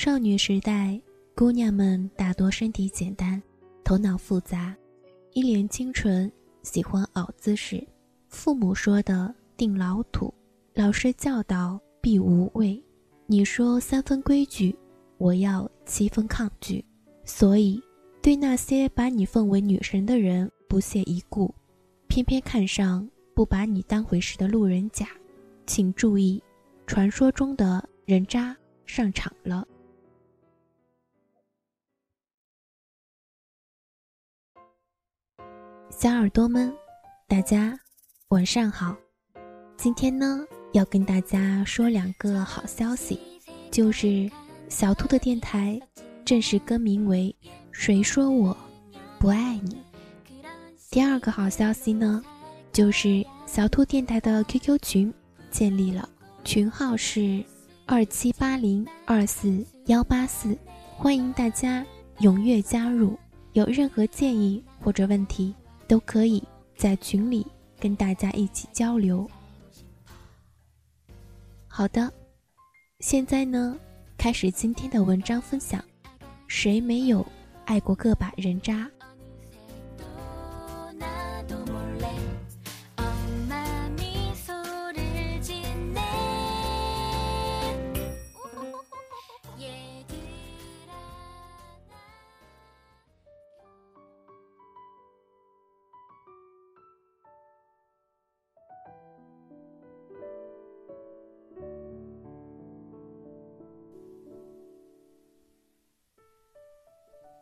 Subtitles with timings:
[0.00, 0.96] 少女时代，
[1.34, 3.42] 姑娘们大多身体简单，
[3.82, 4.72] 头脑复杂，
[5.32, 6.30] 一脸清纯，
[6.62, 7.84] 喜欢熬姿势。
[8.28, 10.32] 父母说的定老土，
[10.72, 12.80] 老师教导必无畏。
[13.26, 14.72] 你说三分规矩，
[15.16, 16.84] 我要七分抗拒。
[17.24, 17.82] 所以，
[18.22, 21.52] 对那些把你奉为女神的人不屑一顾，
[22.06, 23.04] 偏偏看上
[23.34, 25.08] 不把你当回事的路人甲，
[25.66, 26.40] 请注意，
[26.86, 29.66] 传说中的人渣上场了。
[36.00, 36.72] 小耳朵们，
[37.26, 37.76] 大家。
[38.28, 38.96] 晚上好，
[39.76, 43.18] 今天呢要跟大家说两个好消息，
[43.68, 44.30] 就是
[44.68, 45.76] 小兔的电台
[46.24, 47.34] 正式更名为
[47.72, 48.56] “谁说我
[49.18, 49.76] 不爱你”。
[50.88, 52.22] 第二个好消息呢，
[52.72, 55.12] 就是小兔电台的 QQ 群
[55.50, 56.08] 建立了，
[56.44, 57.44] 群号是
[57.86, 60.56] 二七八零二四幺八四，
[60.96, 61.84] 欢迎大家
[62.20, 63.18] 踊跃加入，
[63.52, 65.52] 有任何建议或者问题
[65.88, 66.40] 都可以
[66.76, 67.44] 在群里。
[67.80, 69.24] 跟大家一起交流。
[71.68, 72.12] 好的，
[72.98, 73.78] 现在呢，
[74.16, 75.80] 开始今天的文章分享。
[76.48, 77.24] 谁没有
[77.66, 78.90] 爱过个把人渣？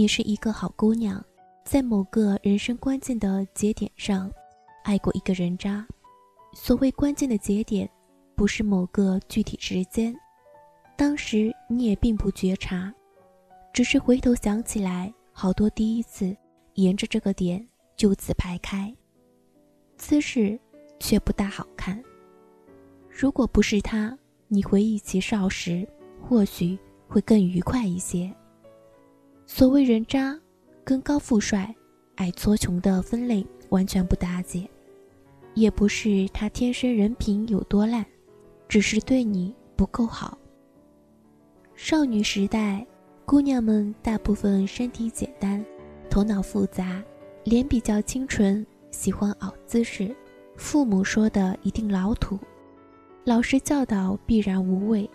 [0.00, 1.22] 你是一个好姑娘，
[1.62, 4.32] 在某个人生关键的节点上，
[4.82, 5.86] 爱过一个人渣。
[6.54, 7.86] 所谓关键的节点，
[8.34, 10.16] 不是某个具体时间，
[10.96, 12.90] 当时你也并不觉察，
[13.74, 16.34] 只是回头想起来，好多第一次
[16.76, 18.90] 沿着这个点就此排开，
[19.98, 20.58] 姿势
[20.98, 22.02] 却不大好看。
[23.10, 24.18] 如果不是他，
[24.48, 25.86] 你回忆起少时，
[26.22, 28.34] 或许会更愉快一些。
[29.52, 30.38] 所谓人渣，
[30.84, 31.74] 跟高富帅、
[32.14, 34.66] 矮矬穷的分类完全不搭界，
[35.54, 38.06] 也不是他天生人品有多烂，
[38.68, 40.38] 只是对你不够好。
[41.74, 42.86] 少女时代，
[43.26, 45.62] 姑娘们大部分身体简单，
[46.08, 47.02] 头脑复杂，
[47.42, 50.14] 脸比较清纯，喜欢熬姿势。
[50.56, 52.38] 父母说的一定老土，
[53.24, 55.10] 老师教导必然无味。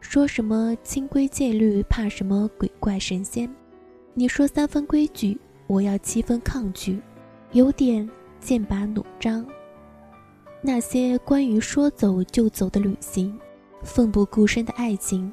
[0.00, 3.48] 说什么清规戒律，怕什么鬼怪神仙？
[4.14, 7.00] 你说三分规矩，我要七分抗拒，
[7.52, 8.08] 有点
[8.40, 9.46] 剑拔弩张。
[10.60, 13.38] 那些关于说走就走的旅行，
[13.82, 15.32] 奋不顾身的爱情，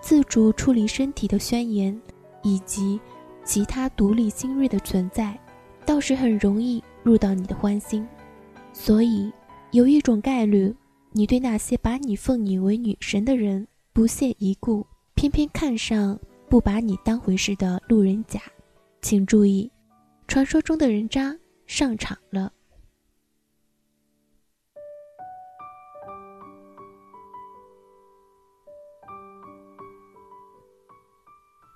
[0.00, 2.00] 自主处理身体的宣言，
[2.42, 2.98] 以及
[3.44, 5.38] 其他独立新锐的存在，
[5.84, 8.06] 倒是很容易入到你的欢心。
[8.72, 9.30] 所以，
[9.70, 10.74] 有一种概率，
[11.12, 13.66] 你对那些把你奉你为女神的人。
[13.92, 16.18] 不屑一顾，偏偏看上
[16.54, 18.40] 不把你当回事的路人甲，
[19.02, 19.68] 请注意，
[20.28, 22.52] 传说中的人渣上场了。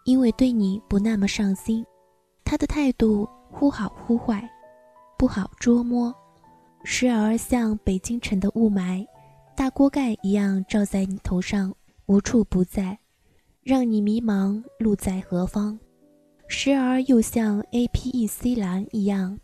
[0.04, 1.84] 因为对你不那么上心，
[2.44, 4.48] 他的态度忽好忽坏，
[5.18, 6.14] 不好捉摸，
[6.84, 9.04] 时而像北京城的雾霾，
[9.56, 11.74] 大锅盖一样罩在你头上。
[12.06, 12.98] 无处不在，
[13.68, 15.78] 让你迷茫路在何方；
[16.46, 19.38] 时而又像 A P E C 蓝一样，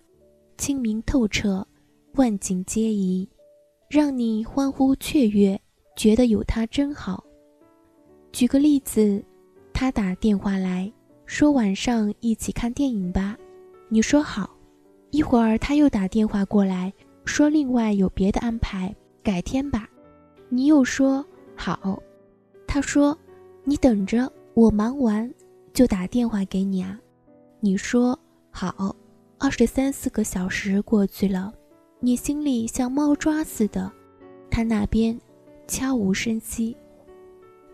[0.57, 1.63] 清明透彻，
[2.15, 3.29] 万景皆宜，
[3.91, 5.61] 让你欢呼雀跃，
[5.95, 7.23] 觉得有他真好。
[8.33, 9.23] 举个例子，
[9.75, 10.91] 他打电话来
[11.27, 13.37] 说晚上一起看电影吧，
[13.91, 14.49] 你说好。
[15.11, 16.91] 一会儿他又打电话过来
[17.27, 19.87] 说另外有别的安排，改天吧，
[20.49, 21.23] 你又说
[21.55, 22.03] 好。
[22.67, 23.17] 他说
[23.65, 25.33] ：“你等着，我忙完
[25.73, 26.99] 就打电话给你啊。”
[27.61, 28.19] 你说
[28.51, 28.95] 好。
[29.37, 31.53] 二十三四个小时过去了，
[32.01, 33.93] 你心里像猫抓似的。
[34.51, 35.19] 他那边
[35.67, 36.75] 悄无声息，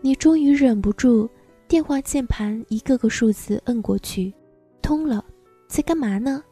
[0.01, 1.29] 你终于忍不住，
[1.69, 4.33] 电话键盘一个个数字摁过去，
[4.81, 5.23] 通了。
[5.67, 6.43] 在干嘛呢？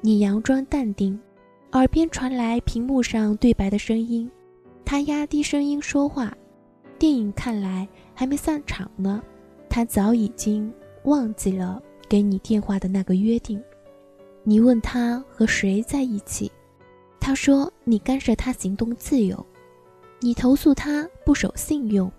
[0.00, 1.20] 你佯装淡定，
[1.72, 4.28] 耳边传来屏幕上对白的声音。
[4.84, 6.36] 他压低声音说话。
[7.04, 9.22] 电影看来还没散场呢，
[9.68, 10.72] 他早已经
[11.02, 11.78] 忘记了
[12.08, 13.62] 给你电话的那个约定。
[14.42, 16.50] 你问他和谁在一起，
[17.20, 19.44] 他说你干涉他行动自由。
[20.20, 22.10] 你投诉他不守信用，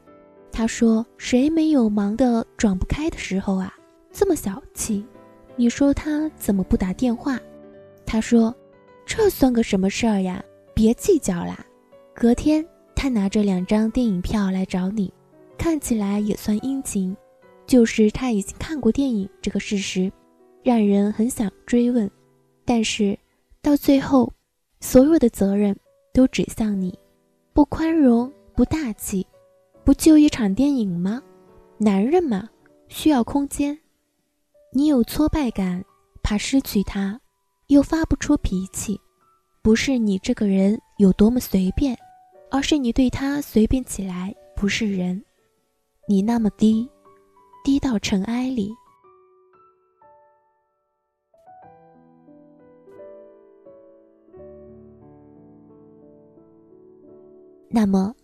[0.51, 3.75] 他说：“谁没有忙得转不开的时候啊？
[4.11, 5.03] 这么小气。”
[5.57, 7.39] 你说他怎么不打电话？
[8.05, 8.55] 他说
[9.03, 10.45] ：“这算个什么事儿呀？
[10.75, 11.65] 别计较啦。”
[12.13, 12.63] 隔天，
[12.95, 15.11] 他拿着两张电影票来找你，
[15.57, 17.15] 看起来也算殷勤。
[17.67, 20.11] 就是他已经看过电影这个事实，
[20.63, 22.09] 让人很想追问。
[22.63, 23.17] 但是
[23.61, 24.31] 到最后，
[24.81, 25.75] 所有的责任
[26.13, 26.97] 都指向你，
[27.53, 29.25] 不宽容，不大气，
[29.83, 31.21] 不就一场电影吗？
[31.77, 32.47] 男人嘛，
[32.87, 33.77] 需要空间。
[34.71, 35.83] 你有挫败感，
[36.21, 37.19] 怕失去他，
[37.67, 38.99] 又发不出脾气。
[39.63, 41.97] 不是你这个人有多么随便。
[42.55, 45.21] 而是你对他随便起来不是人，
[46.07, 46.89] 你那么低，
[47.65, 48.73] 低到尘埃里。
[57.67, 58.15] 那么，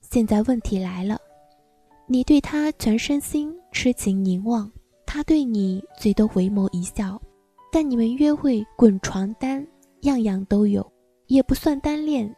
[0.00, 1.20] 现在问题来了，
[2.06, 4.72] 你对他全身心痴情凝望，
[5.04, 7.20] 他对你最多回眸一笑，
[7.70, 9.62] 但你们约会、滚床单，
[10.04, 10.90] 样样都有，
[11.26, 12.34] 也不算单恋。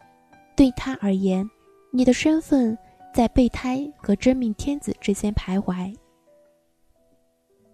[0.57, 1.49] 对他而言，
[1.91, 2.77] 你的身份
[3.15, 5.95] 在备胎和真命天子之间徘徊。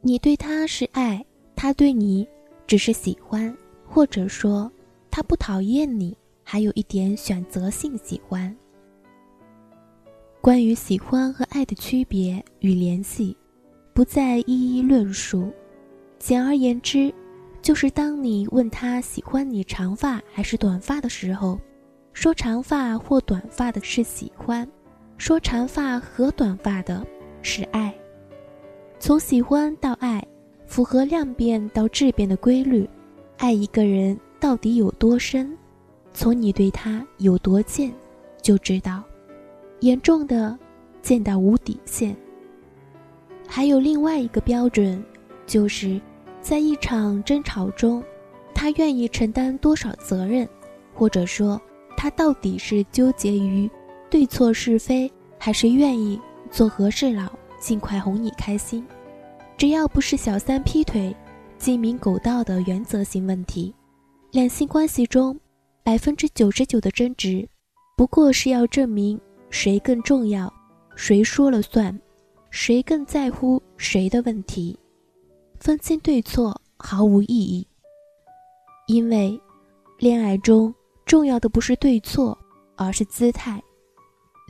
[0.00, 1.25] 你对他是爱，
[1.55, 2.29] 他对你
[2.67, 3.56] 只是喜欢，
[3.87, 4.70] 或者说
[5.12, 8.55] 他不讨厌你，还有一点选择性喜欢。
[10.40, 13.37] 关于喜欢和爱的区别与联系，
[13.94, 15.52] 不再一一论述。
[16.19, 17.14] 简而言之，
[17.62, 21.61] 就是当你问他喜欢你长发还是短发的时候。
[22.12, 24.69] 说长发或短发的是喜欢，
[25.17, 27.05] 说长发和短发的
[27.41, 27.93] 是爱。
[28.99, 30.25] 从喜欢到爱，
[30.67, 32.88] 符合量变到质变的规律。
[33.38, 35.56] 爱一个人到底有多深，
[36.12, 37.93] 从你对他有多贱
[38.41, 39.03] 就知道。
[39.81, 40.56] 严重的，
[41.00, 42.14] 贱到无底线。
[43.49, 45.03] 还有另外一个标准，
[45.47, 46.00] 就是
[46.41, 48.05] 在一场争吵中，
[48.55, 50.47] 他愿意承担多少责任，
[50.94, 51.61] 或者说。
[51.96, 53.70] 他到底是纠结于
[54.10, 58.84] 对错是非，还是愿意做和事佬，尽快哄你开心？
[59.56, 61.14] 只要不是小三劈腿、
[61.58, 63.74] 鸡鸣狗盗的原则性问题，
[64.32, 65.38] 两性关系中
[65.84, 67.48] 百分之九十九的争执，
[67.96, 70.52] 不过是要证明谁更重要，
[70.96, 71.96] 谁说了算，
[72.50, 74.76] 谁更在乎谁的问题。
[75.60, 77.66] 分清对错毫无意义，
[78.88, 79.40] 因为
[79.98, 80.74] 恋爱中。
[81.04, 82.37] 重要的不是对错，
[82.76, 83.62] 而是姿态。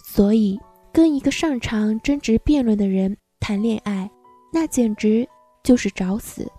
[0.04, 0.58] 所以，
[0.92, 4.10] 跟一个擅长争执辩论的人谈恋爱，
[4.52, 5.26] 那简直
[5.62, 6.50] 就是找死。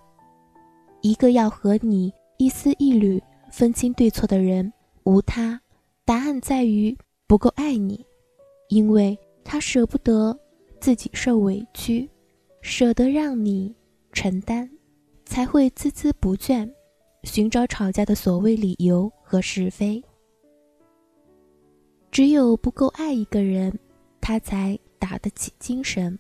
[1.01, 4.72] 一个要和你一丝一缕分清对错的人，
[5.04, 5.60] 无他，
[6.06, 6.98] 答案在于
[7.28, 8.06] 不够爱你，
[8.69, 10.38] 因为他舍不得
[10.80, 12.10] 自己受委屈，
[12.62, 13.75] 舍得让你
[14.13, 14.69] 承担，
[15.25, 16.69] 才会孜孜不倦。
[17.24, 20.00] 寻找吵架的所谓理由和是非，
[22.12, 23.74] 只有不够爱一个人，
[24.21, 26.15] 他才打得起精神，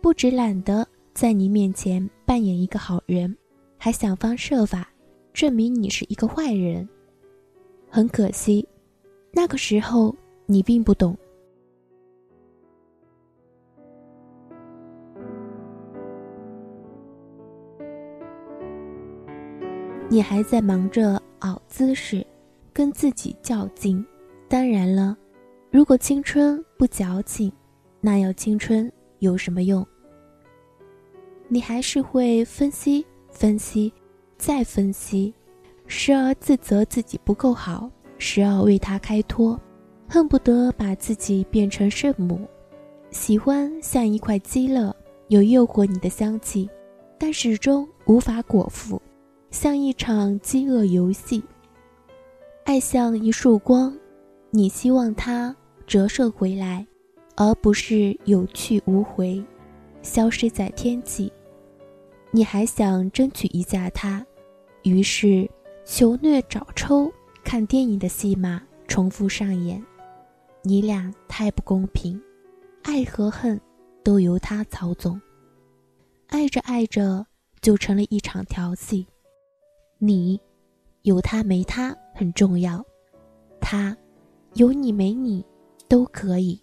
[0.00, 3.36] 不止懒得在你面前扮演一个好人，
[3.76, 4.88] 还想方设法
[5.34, 6.88] 证明你是一个坏人。
[7.90, 8.66] 很可惜，
[9.30, 10.16] 那个时候
[10.46, 11.14] 你并不懂。
[20.08, 22.26] 你还在忙着熬姿势，
[22.74, 24.04] 跟自己较劲。
[24.48, 25.16] 当然了，
[25.70, 27.50] 如果青春不矫情，
[28.00, 29.86] 那要青春有什么用？
[31.48, 33.92] 你还是会分析、分析、
[34.36, 35.32] 再分析，
[35.86, 39.58] 时而自责自己不够好，时而为他开脱，
[40.08, 42.40] 恨不得把自己变成圣母。
[43.10, 44.92] 喜欢像一块鸡肋，
[45.28, 46.68] 有诱惑你的香气，
[47.18, 49.00] 但始终无法果腹。
[49.50, 51.42] 像一场饥饿游戏，
[52.64, 53.94] 爱像一束光，
[54.50, 55.54] 你希望它
[55.86, 56.84] 折射回来，
[57.36, 59.44] 而不是有去无回，
[60.00, 61.30] 消失在天际。
[62.30, 64.24] 你还想争取一下它，
[64.82, 65.48] 于是
[65.84, 67.12] 求虐找抽，
[67.44, 69.84] 看电影的戏码重复上演。
[70.62, 72.18] 你俩太不公平，
[72.82, 73.60] 爱和恨
[74.02, 75.20] 都由他操纵，
[76.28, 77.26] 爱着爱着
[77.60, 79.06] 就成了一场调戏。
[79.98, 80.40] 你
[81.02, 82.84] 有他没他很重要。
[83.60, 83.96] 他
[84.54, 85.44] 有你没你
[85.88, 86.60] 都可以。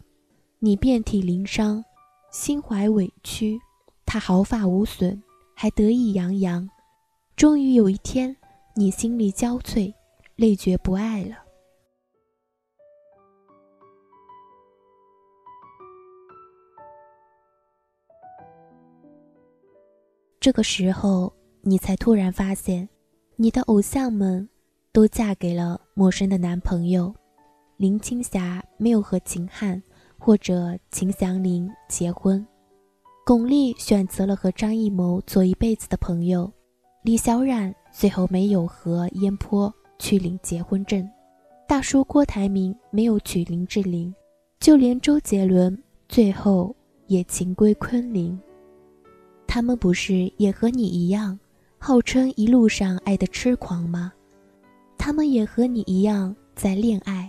[0.60, 1.84] 你遍体鳞伤
[2.32, 3.60] 心怀委屈
[4.06, 5.20] 他毫发无损
[5.56, 6.70] 还得意洋洋。
[7.36, 8.36] 终于有一天
[8.76, 9.92] 你心力交瘁
[10.36, 11.38] 累觉不爱了。
[20.40, 21.32] 这个时候
[21.62, 22.88] 你才突然发现
[23.36, 24.48] 你的偶像们
[24.94, 27.14] 都嫁给了陌生的男朋友。
[27.78, 29.82] 林青霞没有和秦汉
[30.18, 32.46] 或者秦祥林结婚，
[33.26, 36.52] 巩俐选择了和张艺谋做一辈子的朋友，
[37.04, 41.10] 李小冉最后没有和燕坡去领结婚证，
[41.68, 44.14] 大叔郭台铭没有娶林志玲，
[44.60, 45.76] 就连周杰伦
[46.08, 46.76] 最后
[47.08, 48.40] 也情归昆凌。
[49.48, 51.40] 他们不是也和你一样，
[51.80, 54.14] 号称一路上爱的痴狂吗？
[55.04, 57.28] 他们也和你一样在恋爱，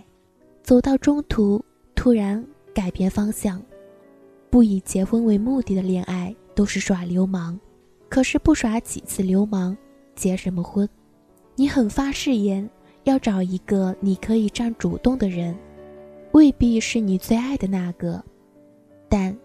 [0.61, 1.59] 走到中途
[1.95, 3.59] 突然改变方向。
[4.51, 7.57] 不以结婚为目的的恋爱都是耍流氓，
[8.09, 9.75] 可是不耍几次流氓，
[10.13, 10.87] 结什么婚？
[11.55, 12.69] 你很发誓言
[13.05, 15.57] 要找一个你可以占主动的人，
[16.33, 18.23] 未必是你最爱的那个，
[19.09, 19.35] 但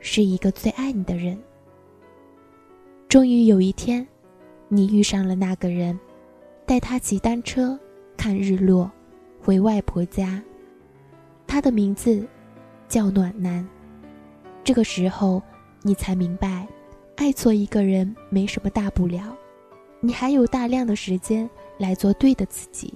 [0.00, 1.38] 是一个最爱你的人。
[3.06, 4.08] 终于有一天，
[4.68, 6.00] 你遇上了那个人，
[6.70, 7.76] 带他骑单车
[8.16, 8.88] 看日落，
[9.42, 10.40] 回外婆家。
[11.44, 12.24] 他的名字
[12.86, 13.68] 叫暖男。
[14.62, 15.42] 这个时候，
[15.82, 16.68] 你才明白，
[17.16, 19.36] 爱错一个人没什么大不了，
[19.98, 22.94] 你还有大量的时间来做对的自己。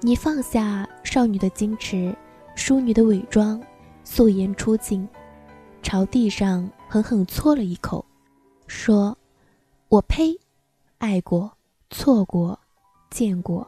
[0.00, 2.12] 你放下少女的矜持，
[2.56, 3.62] 淑女的伪装，
[4.02, 5.08] 素颜出镜，
[5.80, 8.04] 朝地上狠狠啐了一口。
[8.66, 9.16] 说
[9.90, 10.36] ：“我呸！
[10.98, 11.56] 爱过，
[11.88, 12.58] 错过，
[13.14, 13.64] 见过，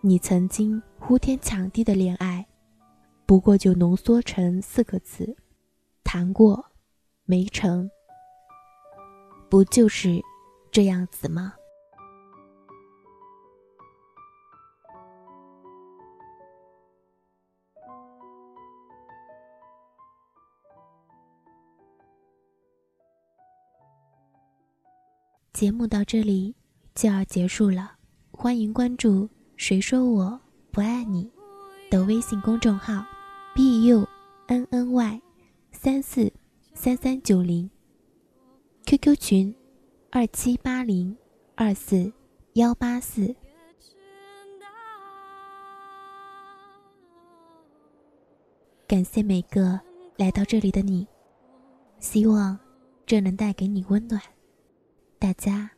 [0.00, 2.44] 你曾经呼天抢地的恋爱，
[3.24, 5.36] 不过就浓缩成四个字：
[6.02, 6.72] 谈过，
[7.24, 7.88] 没成。
[9.48, 10.20] 不就是
[10.72, 11.54] 这样子吗？”
[25.52, 26.56] 节目到这里
[26.96, 27.93] 就要结束了，
[28.44, 30.38] 欢迎关注“谁说我
[30.70, 31.32] 不爱你”
[31.90, 33.02] 的微信公众号
[33.54, 34.06] ，b u
[34.48, 35.22] n n y
[35.72, 36.30] 三四
[36.74, 37.70] 三三九零
[38.84, 39.56] ，QQ 群
[40.10, 41.16] 二七八零
[41.54, 42.12] 二四
[42.52, 43.34] 幺八四。
[48.86, 49.80] 感谢每个
[50.18, 51.06] 来到这里的你，
[51.98, 52.58] 希望
[53.06, 54.20] 这能带给你温暖。
[55.18, 55.70] 大家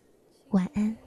[0.48, 1.05] 晚安。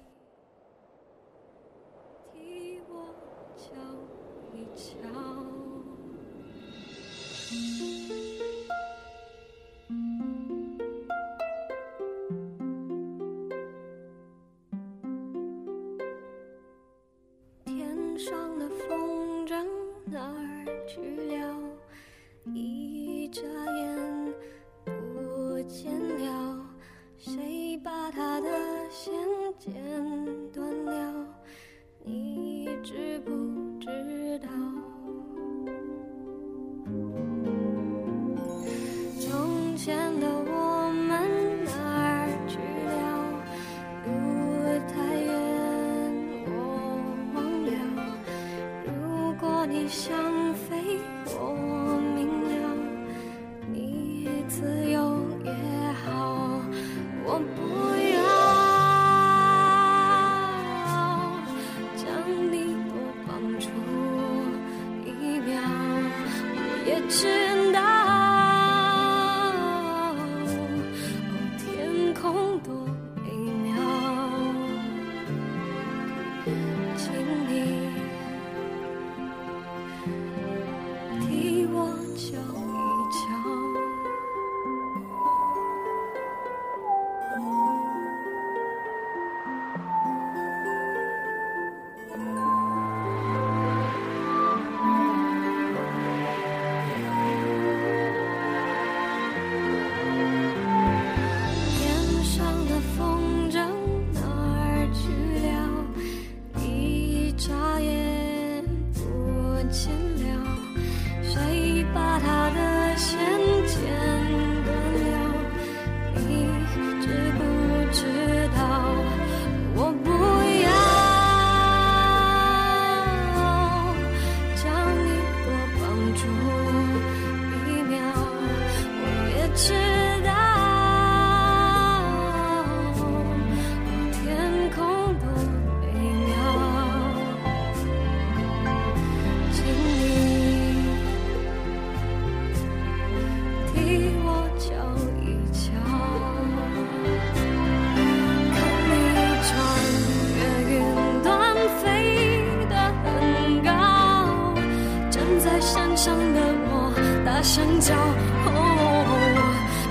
[157.39, 157.95] 大声叫。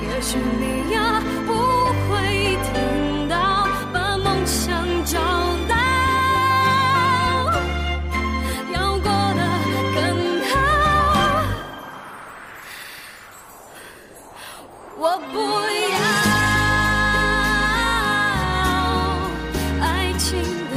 [0.03, 1.51] 也许你呀不
[2.07, 5.19] 会听到，把梦想找
[5.67, 5.75] 到，
[8.75, 9.41] 要过得
[9.95, 9.99] 更
[10.45, 10.53] 好。
[14.99, 15.03] 我
[15.33, 15.39] 不。
[15.91, 15.97] 要
[19.81, 20.29] 爱情
[20.71, 20.75] 的